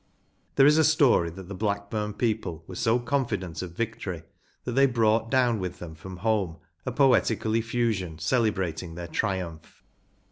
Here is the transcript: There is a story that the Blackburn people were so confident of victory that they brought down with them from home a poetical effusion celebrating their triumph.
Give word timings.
There 0.55 0.65
is 0.65 0.79
a 0.79 0.83
story 0.83 1.29
that 1.29 1.47
the 1.47 1.53
Blackburn 1.53 2.13
people 2.13 2.63
were 2.65 2.73
so 2.73 2.97
confident 2.97 3.61
of 3.61 3.73
victory 3.73 4.23
that 4.63 4.71
they 4.71 4.87
brought 4.87 5.29
down 5.29 5.59
with 5.59 5.77
them 5.77 5.93
from 5.93 6.17
home 6.17 6.57
a 6.87 6.91
poetical 6.91 7.53
effusion 7.55 8.17
celebrating 8.17 8.95
their 8.95 9.07
triumph. 9.07 9.83